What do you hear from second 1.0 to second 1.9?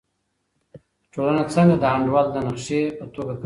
ټولنه څنګه د